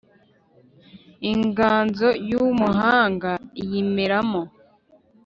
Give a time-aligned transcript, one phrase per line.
[1.31, 4.41] inganzo y’umuhanga iyimeramo